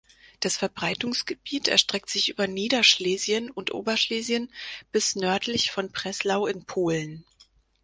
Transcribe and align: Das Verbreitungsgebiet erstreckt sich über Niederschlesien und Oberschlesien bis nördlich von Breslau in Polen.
Das 0.39 0.57
Verbreitungsgebiet 0.57 1.67
erstreckt 1.67 2.09
sich 2.09 2.29
über 2.29 2.47
Niederschlesien 2.47 3.51
und 3.51 3.71
Oberschlesien 3.71 4.51
bis 4.91 5.15
nördlich 5.15 5.69
von 5.69 5.91
Breslau 5.91 6.47
in 6.47 6.65
Polen. 6.65 7.23